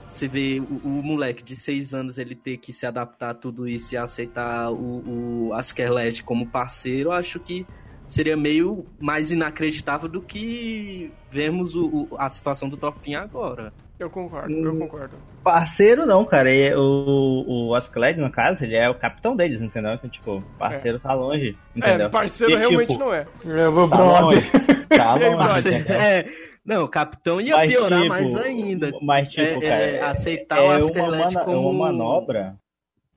[0.08, 3.68] você vê o, o moleque de 6 anos ele ter que se adaptar a tudo
[3.68, 7.66] isso e aceitar o, o Askerlet como parceiro, acho que
[8.08, 13.72] seria meio mais inacreditável do que vemos o, o a situação do Thorfinn agora.
[14.00, 15.18] Eu concordo, eu hum, concordo.
[15.44, 16.50] Parceiro não, cara.
[16.50, 19.94] E o, o Ascled, no caso, ele é o capitão deles, entendeu?
[19.94, 21.00] Então, tipo, parceiro é.
[21.02, 22.08] tá longe, entendeu?
[22.08, 23.28] É, parceiro e, realmente tipo, não é.
[23.44, 24.52] Eu vou tá longe.
[24.88, 25.92] Tá longe.
[25.92, 26.26] é,
[26.64, 28.92] não, o capitão ia mas, piorar tipo, mais ainda.
[29.02, 31.52] Mas, tipo, é, cara, é, aceitar é, o Ascled como...
[31.52, 32.56] É uma manobra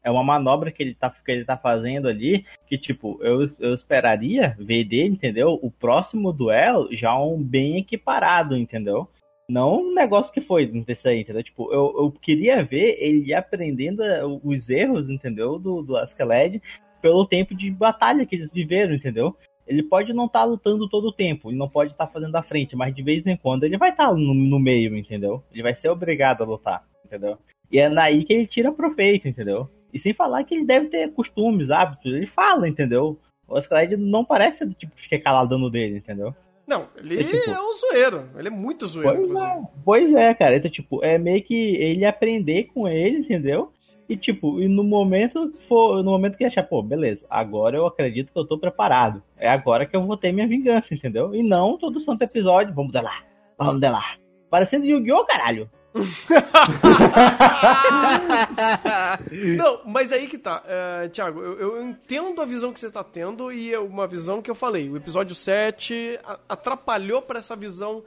[0.04, 3.72] é uma manobra que ele tá, que ele tá fazendo ali, que, tipo, eu, eu
[3.72, 5.58] esperaria ver dele, entendeu?
[5.62, 9.08] O próximo duelo já um bem equiparado, entendeu?
[9.48, 11.42] Não um negócio que foi desse aí, entendeu?
[11.42, 15.59] Tipo, eu, eu queria ver ele aprendendo eh, os erros, entendeu?
[15.59, 16.61] Do, do Askeladd
[17.00, 19.37] pelo tempo de batalha que eles viveram, entendeu?
[19.66, 22.35] Ele pode não estar tá lutando todo o tempo, ele não pode estar tá fazendo
[22.37, 25.42] a frente, mas de vez em quando ele vai estar tá no, no meio, entendeu?
[25.52, 27.38] Ele vai ser obrigado a lutar, entendeu?
[27.70, 29.68] E é daí que ele tira proveito, entendeu?
[29.92, 33.18] E sem falar que ele deve ter costumes, hábitos, ele fala, entendeu?
[33.46, 36.35] O Askeladd não parece do tipo que fica calado no dele, entendeu?
[36.66, 38.29] Não, ele é, tipo, é um zoeiro.
[38.37, 39.51] Ele é muito zoeiro, pois inclusive.
[39.51, 40.57] É, pois é, cara.
[40.57, 43.72] Então, tipo, é meio que ele aprender com ele, entendeu?
[44.09, 48.33] E, tipo, e no momento for, no momento que achar, pô, beleza, agora eu acredito
[48.33, 49.22] que eu tô preparado.
[49.37, 51.35] É agora que eu vou ter minha vingança, entendeu?
[51.35, 53.25] E não todo santo episódio, vamos delar,
[53.57, 54.18] vamos delar.
[54.51, 55.70] Parecendo Yu-Gi-Oh, caralho.
[59.57, 60.62] não, mas aí que tá.
[60.64, 64.40] Uh, Thiago, eu, eu, entendo a visão que você tá tendo e é uma visão
[64.40, 64.88] que eu falei.
[64.88, 68.02] O episódio 7 atrapalhou para essa visão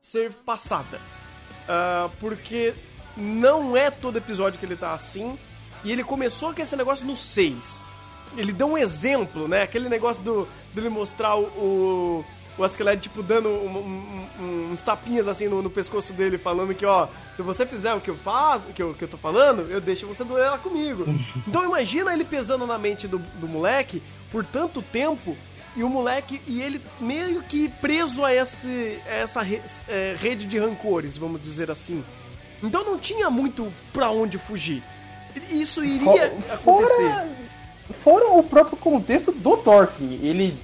[0.00, 0.98] ser passada.
[1.68, 2.74] Uh, porque
[3.16, 5.38] não é todo episódio que ele tá assim.
[5.84, 7.84] E ele começou com esse negócio no 6.
[8.36, 9.62] Ele deu um exemplo, né?
[9.62, 12.24] Aquele negócio do, dele mostrar o, o
[12.58, 16.84] o Askeladd, tipo, dando um, um, uns tapinhas assim no, no, pescoço dele, falando que,
[16.84, 19.70] ó, se você fizer o que eu faço, o que eu, que eu tô falando,
[19.70, 21.04] eu deixo você doer lá comigo.
[21.46, 25.36] Então imagina ele pesando na mente do, do moleque por tanto tempo
[25.76, 30.46] e o moleque e ele meio que preso a, esse, a essa re, é, rede
[30.46, 32.04] de rancores, vamos dizer assim.
[32.62, 34.82] Então não tinha muito pra onde fugir.
[35.50, 37.10] Isso iria acontecer.
[37.10, 37.28] Fora,
[38.04, 40.18] fora o próprio contexto do Thorfinn.
[40.22, 40.58] Ele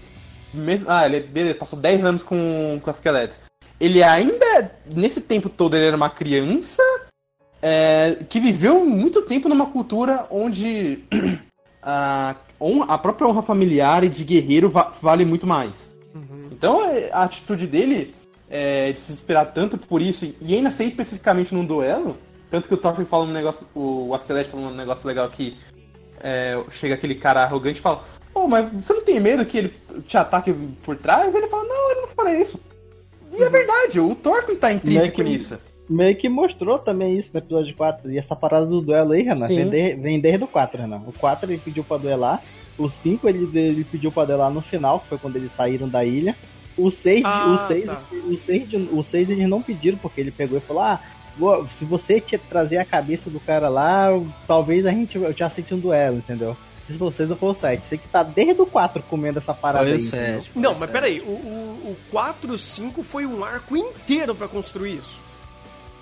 [0.55, 3.37] mesmo, ah, ele beleza, passou 10 anos com, com a Skeleton.
[3.81, 6.83] ele ainda, nesse tempo todo, ele era uma criança
[7.61, 11.05] é, que viveu muito tempo numa cultura onde
[11.83, 12.37] a,
[12.88, 15.90] a própria honra familiar e de guerreiro va vale muito mais.
[16.14, 16.49] Uhum.
[16.53, 18.14] Então é, a atitude dele
[18.51, 22.17] é, de se esperar tanto por isso, e ainda ser especificamente num duelo,
[22.51, 25.57] tanto que o Thorfinn fala um negócio, o Askelete fala um negócio legal que
[26.21, 28.05] é, chega aquele cara arrogante e fala,
[28.49, 29.75] mas você não tem medo que ele
[30.07, 30.53] te ataque
[30.83, 31.35] por trás?
[31.35, 32.59] Ele fala, não, ele não fala isso.
[33.33, 35.59] E é verdade, o Thorfinn tá intrínseco nisso.
[35.89, 38.11] Meio que mostrou também isso no episódio 4.
[38.11, 41.03] E essa parada do duelo aí, Renan, vem, de, vem desde o 4, Renan.
[41.07, 42.43] O 4 ele pediu pra duelar.
[42.79, 46.05] O 5 ele, ele pediu pra duelar no final, que foi quando eles saíram da
[46.05, 46.35] ilha.
[46.77, 48.03] O 6, ah, o 6, tá.
[48.11, 51.01] o 6, o 6 eles não pediram, porque ele pegou e falou: Ah,
[51.73, 54.09] se você te trazer a cabeça do cara lá,
[54.47, 56.57] talvez a gente eu te aceite um duelo, entendeu?
[56.87, 57.87] Se vocês eu for o 7.
[57.87, 60.01] Você que tá desde o 4 comendo essa parada foi aí.
[60.01, 64.97] 7, não, mas peraí, o, o, o 4, 5 foi um arco inteiro para construir
[64.97, 65.18] isso.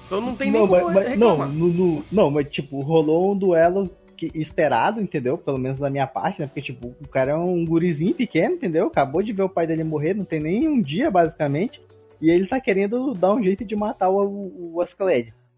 [0.06, 1.48] Então não tem não, nem como mas, reclamar.
[1.48, 5.38] Não, no, no, não, mas tipo, rolou um duelo que, esperado, entendeu?
[5.38, 6.46] Pelo menos da minha parte, né?
[6.46, 8.86] Porque, tipo, o cara é um gurizinho pequeno, entendeu?
[8.86, 11.80] Acabou de ver o pai dele morrer, não tem nem um dia, basicamente.
[12.20, 14.86] E ele tá querendo dar um jeito de matar o, o, o.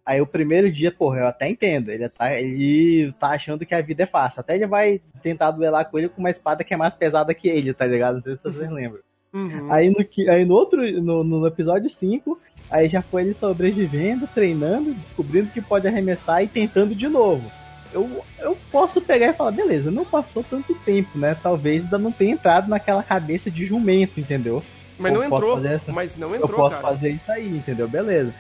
[0.07, 1.91] Aí o primeiro dia, porra, eu até entendo.
[1.91, 4.41] Ele tá, ele tá achando que a vida é fácil.
[4.41, 7.49] Até ele vai tentar duelar com ele com uma espada que é mais pesada que
[7.49, 8.17] ele, tá ligado?
[8.17, 8.75] Não sei se vocês uhum.
[8.75, 9.01] lembram.
[9.33, 9.73] Uhum.
[9.73, 12.39] Aí, no, aí no outro, no, no episódio 5,
[12.71, 17.51] aí já foi ele sobrevivendo, treinando, descobrindo que pode arremessar e tentando de novo.
[17.93, 21.37] Eu, eu posso pegar e falar, beleza, não passou tanto tempo, né?
[21.43, 24.63] Talvez ainda não tenha entrado naquela cabeça de jumento, entendeu?
[24.99, 26.89] Mas não entrou, mas não entrou, Eu posso cara.
[26.89, 27.89] fazer isso aí, entendeu?
[27.89, 28.33] Beleza.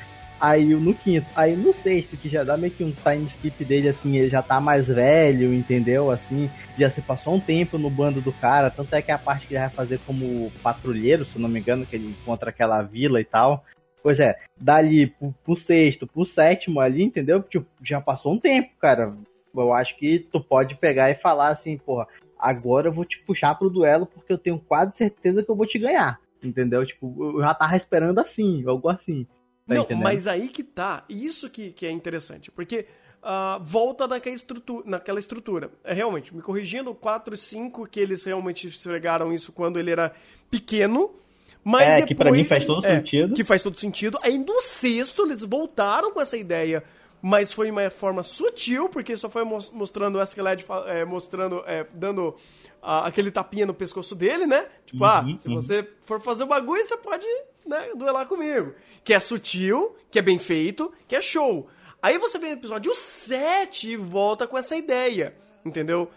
[0.44, 3.88] Aí no quinto, aí no sexto, que já dá meio que um time skip dele,
[3.88, 6.10] assim, ele já tá mais velho, entendeu?
[6.10, 9.46] Assim, já se passou um tempo no bando do cara, tanto é que a parte
[9.46, 13.18] que ele vai fazer como patrulheiro, se não me engano, que ele encontra aquela vila
[13.22, 13.64] e tal.
[14.02, 17.42] Pois é, dali pro, pro sexto, pro sétimo ali, entendeu?
[17.42, 19.14] Tipo, já passou um tempo, cara.
[19.56, 22.06] Eu acho que tu pode pegar e falar assim, porra,
[22.38, 25.64] agora eu vou te puxar pro duelo porque eu tenho quase certeza que eu vou
[25.64, 26.20] te ganhar.
[26.42, 26.84] Entendeu?
[26.84, 29.26] Tipo, eu já tava esperando assim, algo assim.
[29.66, 30.04] Tá não, entendendo?
[30.04, 31.04] mas aí que tá.
[31.08, 32.50] Isso que, que é interessante.
[32.50, 32.86] Porque
[33.22, 35.70] uh, volta naquela estrutura, naquela estrutura.
[35.82, 40.14] É realmente, me corrigindo, 4 e 5, que eles realmente esfregaram isso quando ele era
[40.50, 41.14] pequeno.
[41.62, 43.34] Mas é, depois, que pra mim faz todo é, sentido.
[43.34, 44.18] Que faz todo sentido.
[44.22, 46.84] Aí no sexto, eles voltaram com essa ideia
[47.26, 52.36] mas foi uma forma sutil, porque só foi mostrando o Askeladd é, mostrando, é, dando
[52.82, 54.66] aquele tapinha no pescoço dele, né?
[54.84, 55.54] Tipo, ah, uhum, ah, se uhum.
[55.54, 57.24] você for fazer o bagulho, você pode
[57.66, 58.74] né, duelar comigo.
[59.02, 61.68] Que é sutil, que é bem feito, que é show.
[62.02, 66.10] Aí você vem no episódio 7 e volta com essa ideia, entendeu?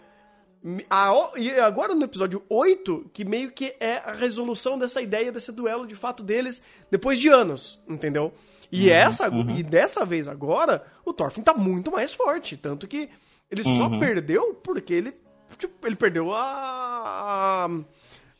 [1.38, 5.88] e agora no episódio 8, que meio que é a resolução dessa ideia, desse duelo
[5.88, 8.34] de fato deles, depois de anos, entendeu?
[8.72, 9.58] E uhum, essa uhum.
[9.58, 12.58] e dessa vez agora, o Thorfinn tá muito mais forte.
[12.58, 13.10] Tanto que
[13.50, 13.78] ele uhum.
[13.78, 15.14] só perdeu porque ele,
[15.58, 17.70] tipo, ele perdeu a, a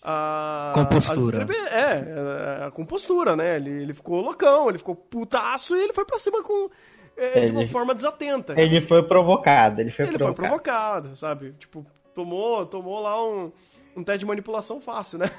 [0.04, 1.46] a compostura.
[1.46, 3.58] A, é, a compostura, né?
[3.58, 6.70] Ele, ele ficou loucão, ele ficou putaço e ele foi pra cima com.
[7.18, 8.54] É, ele, de uma forma desatenta.
[8.60, 10.36] Ele foi provocado, ele foi ele provocado.
[10.36, 11.54] foi provocado, sabe?
[11.54, 13.52] Tipo, tomou, tomou lá um,
[13.96, 15.32] um teste de manipulação fácil, né?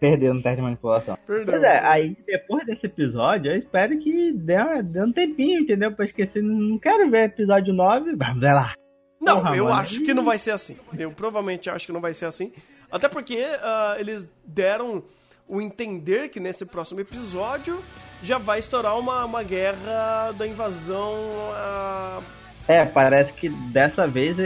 [0.00, 1.16] Perdeu no teste de manipulação.
[1.26, 1.46] Perdeu.
[1.46, 5.92] Pois é, aí depois desse episódio, eu espero que dê, dê um tempinho, entendeu?
[5.92, 6.42] Pra esquecer.
[6.42, 8.14] Não quero ver episódio 9.
[8.16, 8.74] Vamos lá.
[9.20, 9.76] Não, Porra, eu mano.
[9.76, 10.76] acho que não vai ser assim.
[10.96, 12.52] Eu provavelmente acho que não vai ser assim.
[12.90, 15.02] Até porque uh, eles deram
[15.46, 17.82] o entender que nesse próximo episódio
[18.22, 21.14] já vai estourar uma, uma guerra da invasão.
[21.14, 22.22] Uh...
[22.66, 24.36] É, parece que dessa vez.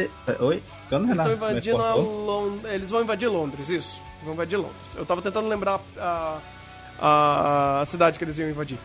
[0.40, 0.62] Oi?
[0.90, 2.64] Eles, Renato, invadindo Lond...
[2.66, 4.02] eles vão invadir Londres, isso.
[4.22, 4.94] Vão invadir Londres.
[4.94, 6.38] Eu tava tentando lembrar a,
[7.00, 8.78] a, a cidade que eles iam invadir.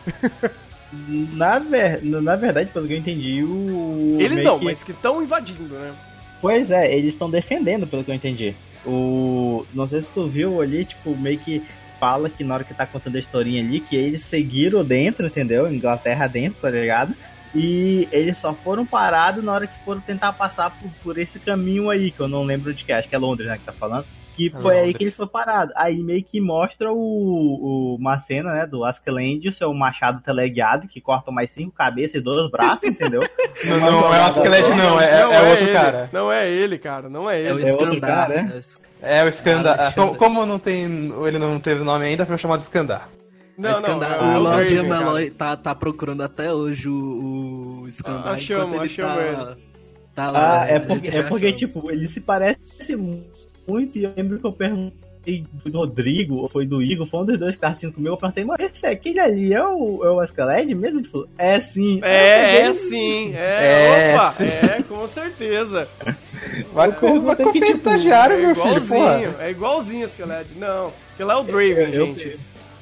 [1.34, 2.02] na, ver...
[2.02, 4.16] na verdade, pelo que eu entendi, o.
[4.18, 4.64] Eles não, que...
[4.64, 5.94] mas que estão invadindo, né?
[6.40, 8.54] Pois é, eles estão defendendo, pelo que eu entendi.
[8.88, 9.66] O.
[9.74, 11.62] Não sei se tu viu ali, tipo, meio que
[12.00, 15.70] fala que na hora que tá contando a historinha ali, que eles seguiram dentro, entendeu?
[15.70, 17.14] Inglaterra dentro, tá ligado?
[17.54, 21.90] E eles só foram parados na hora que foram tentar passar por, por esse caminho
[21.90, 24.06] aí, que eu não lembro de que, acho que é Londres, né, que tá falando.
[24.38, 24.82] Que foi Londres.
[24.84, 25.74] aí que eles foram parados.
[25.76, 30.86] Aí meio que mostra o, o uma cena, né, do Askeladd, o seu machado teleguiado,
[30.86, 33.20] que corta mais cinco cabeças e dois braços, entendeu?
[33.66, 36.10] não, não, é o Askeladd não, é, não é, é outro ele, cara.
[36.12, 37.48] Não é ele, cara, não é ele.
[37.48, 38.60] É o Skandar, é né?
[39.02, 39.76] É o Skandar.
[39.80, 40.84] Ah, como, como não tem,
[41.26, 43.08] ele não teve nome ainda, foi chamado de Skandar.
[43.56, 48.28] Não, Skandar, não, o Lord Meloy tá, tá procurando até hoje o, o Skandar.
[48.28, 49.68] Ah, achamos, achamos tá, ele.
[50.14, 53.47] Tá lá, ah, é porque, é porque tipo, ele se parece muito
[53.96, 57.38] e eu lembro que eu perguntei do Rodrigo ou foi do Igor, foi um dos
[57.38, 58.14] dois que tava assistindo comigo.
[58.14, 61.00] Eu perguntei, mas esse aquele ali é o, é o Ascaled mesmo?
[61.00, 62.00] Ele falou, é sim.
[62.02, 63.32] É, é sim.
[63.34, 65.86] É, É, opa, é, com certeza.
[66.72, 68.66] Vai com que, o tipo, estagiário, É meu filho.
[68.68, 69.44] igualzinho, porra.
[69.44, 70.48] é igualzinho esse Skeled.
[70.56, 72.38] Não, aquele lá é o Draven, Eu- gente.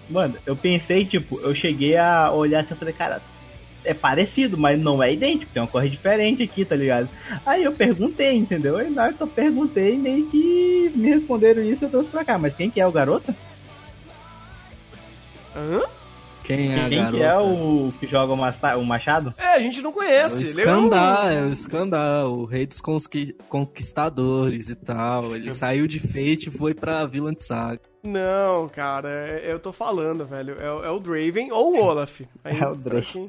[0.08, 3.20] Mano, eu pensei, tipo, eu cheguei a olhar assim e falei, cara,
[3.86, 7.08] é parecido, mas não é idêntico, tem uma cor diferente aqui, tá ligado?
[7.44, 8.76] Aí eu perguntei, entendeu?
[8.76, 12.36] Aí na hora que eu perguntei, meio que me responderam isso eu trouxe pra cá.
[12.38, 13.34] Mas quem que é o garoto?
[15.54, 15.82] Hã?
[16.44, 19.34] Quem é quem que é o que joga o, masta- o machado?
[19.36, 20.46] É, a gente não É o conhece.
[20.46, 20.94] Ele é um-
[21.32, 22.80] é o Skandar, o rei dos
[23.48, 25.34] conquistadores e tal.
[25.34, 27.80] Ele saiu de Fate e foi pra Vilã Saga.
[28.04, 30.54] Não, cara, é- eu tô falando, velho.
[30.60, 32.20] É, o- é o Draven ou o Olaf.
[32.44, 33.28] Aí, É o Draven.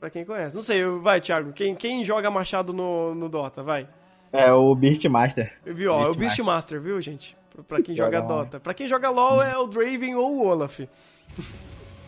[0.00, 0.56] Pra quem conhece.
[0.56, 1.52] Não sei, vai, Thiago.
[1.52, 3.62] Quem, quem joga machado no, no Dota?
[3.62, 3.86] Vai.
[4.32, 5.52] É o Beastmaster.
[5.64, 5.92] Viu?
[5.92, 6.18] Ó, é o Beastmaster.
[6.18, 7.36] Beastmaster, viu, gente?
[7.52, 8.20] Pra, pra quem joga.
[8.22, 8.58] Dota.
[8.60, 10.80] Pra quem joga LoL é o Draven ou o Olaf.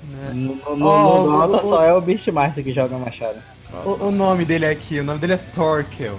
[0.04, 3.38] No, no, no, no Dota o- só é o Beastmaster que joga machado.
[3.84, 6.18] O, o nome dele aqui, o nome dele é Torkel.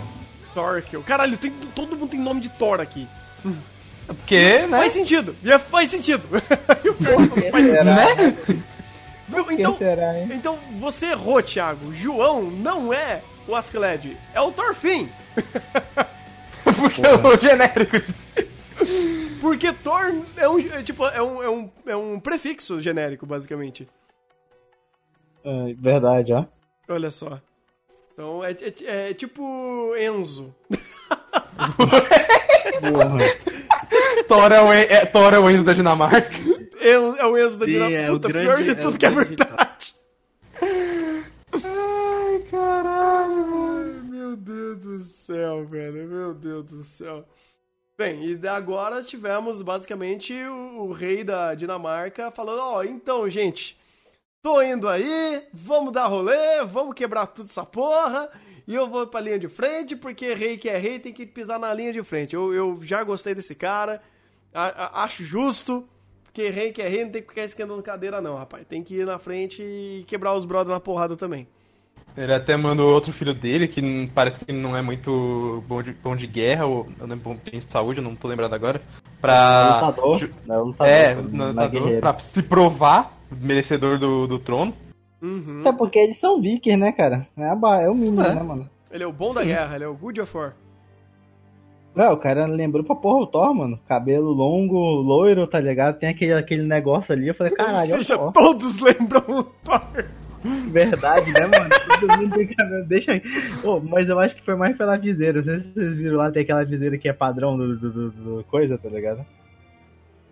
[0.54, 1.02] Torkel.
[1.04, 3.08] Caralho, tem, todo mundo tem nome de Thor aqui.
[4.08, 4.78] Porque, né?
[4.78, 5.36] Faz sentido.
[5.46, 6.24] É- faz sentido.
[6.34, 7.84] E é faz sentido.
[7.84, 8.64] Né?
[9.52, 10.30] Então, será, hein?
[10.32, 11.94] então você errou, Thiago.
[11.94, 15.10] João não é o Askeladd, é o Thorfinn.
[16.64, 17.98] Porque o genérico.
[19.42, 23.88] Porque Thor é um, é, tipo, é um, é, um, é um prefixo genérico, basicamente.
[25.44, 26.46] É, verdade, ó.
[26.88, 27.40] Olha só.
[28.14, 30.54] Então é, é- é tipo Enzo.
[32.80, 33.18] Porra.
[34.28, 36.30] Thor é o, é, Thor é o Enzo da Dinamarca.
[36.90, 37.98] É o Enzo da Dinamarca.
[37.98, 39.94] é Puta, pior de é tudo que é verdade.
[41.54, 44.04] Ai, caralho.
[44.06, 46.08] Meu Deus do céu, velho.
[46.08, 47.26] Meu Deus do céu.
[47.98, 53.78] Bem, e agora tivemos basicamente o, o rei da Dinamarca falando: Ó, então, gente,
[54.42, 58.30] tô indo aí, vamos dar rolê, vamos quebrar tudo essa porra.
[58.66, 61.60] E eu vou pra linha de frente, porque rei que é rei tem que pisar
[61.60, 62.34] na linha de frente.
[62.34, 64.02] Eu, eu já gostei desse cara,
[64.54, 65.88] a- a- acho justo,
[66.34, 68.66] porque rei que é rei não tem que ficar esquentando cadeira, não, rapaz.
[68.68, 71.48] Tem que ir na frente e quebrar os brothers na porrada também.
[72.18, 75.94] Ele até mandou outro filho dele, que não- parece que não é muito bom de,
[75.94, 78.82] bom de guerra, ou não bom de saúde, eu não tô lembrado agora.
[79.22, 79.80] Pra.
[79.80, 80.18] lutador.
[80.20, 80.94] ju- É, o lutador.
[80.94, 84.74] É, não no- é lutador, pra se provar merecedor do, do trono.
[85.22, 85.62] Uhum.
[85.66, 87.28] É porque eles são vikings, né, cara?
[87.38, 88.34] É, a é o mínimo, É.
[88.36, 88.70] né, mano?
[88.92, 90.54] Ele é o bom da guerra, ele é o Good of War.
[91.96, 93.80] Não, o cara lembrou pra porra o Thor, mano.
[93.88, 96.00] Cabelo longo, loiro, tá ligado?
[96.00, 97.28] Tem aquele, aquele negócio ali.
[97.28, 98.32] Eu falei, caralho, Ou seja, Thor.
[98.32, 99.82] todos lembram o Thor.
[100.72, 101.70] Verdade, né, mano?
[102.00, 102.86] Todo mundo tem cabelo.
[102.86, 103.22] Deixa aí.
[103.64, 105.38] Ô, mas eu acho que foi mais pela viseira.
[105.38, 108.12] Não sei se vocês viram lá, tem aquela viseira que é padrão do, do, do-
[108.12, 109.24] do coisa, tá ligado?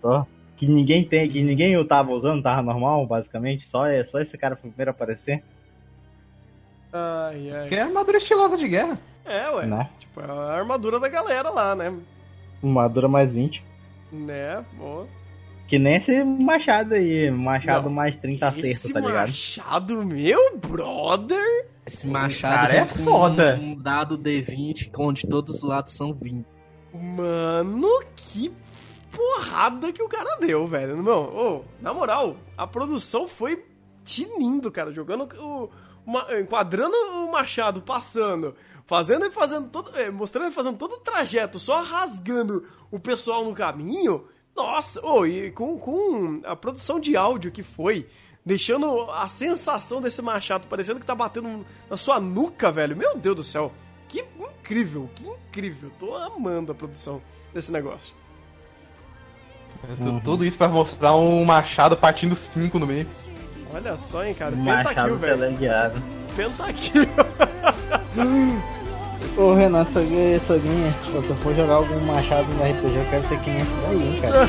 [0.02, 0.26] Só.
[0.58, 3.65] Que ninguém tem, que ninguém tava usando, tava normal, basicamente.
[3.67, 5.43] Só, é, só esse cara foi o primeiro a aparecer,
[6.93, 7.82] Ai, Que ai.
[7.82, 9.00] é armadura estilosa de guerra.
[9.26, 9.66] É, ué.
[9.66, 9.90] né?
[10.00, 11.94] Tipo, é a armadura da galera lá, né?
[12.64, 13.64] Armadura mais 20.
[14.12, 15.06] Né, pô.
[15.68, 17.96] Que nem esse machado aí, machado Não.
[17.96, 19.28] mais 30 acerto, Esse tá ligado?
[19.28, 21.66] machado, meu brother.
[21.86, 23.56] Esse machado cara é foda.
[23.62, 26.46] um dado D20, onde todos os lados são 20.
[26.94, 28.52] Mano, que
[29.12, 31.02] porrada que o cara deu, velho.
[31.02, 33.64] Não, ô, na moral, a produção foi
[34.04, 35.70] tinindo, cara, jogando o.
[36.40, 39.98] enquadrando o Machado passando, fazendo ele fazendo todo.
[39.98, 44.26] é, mostrando ele fazendo todo o trajeto, só rasgando o pessoal no caminho.
[44.56, 48.08] Nossa, ô, e com, com a produção de áudio que foi,
[48.46, 52.96] deixando a sensação desse machado parecendo que tá batendo na sua nuca, velho.
[52.98, 53.72] Meu Deus do céu.
[54.10, 55.90] Que incrível, que incrível.
[55.98, 57.22] Tô amando a produção
[57.54, 58.14] desse negócio.
[59.98, 63.08] Tu- Tudo isso pra mostrar um machado partindo cinco no meio.
[63.74, 64.56] Olha só, hein, cara.
[64.56, 65.38] Machado velho.
[66.36, 67.08] Pentakill.
[69.38, 73.40] Ô Renan, Soguinha, Soguinha, se eu for jogar algum machado no RPG, eu quero ser
[73.40, 74.48] quem é isso daí, hein, cara.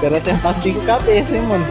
[0.00, 1.64] quero acertar cinco cabeças, hein, mano.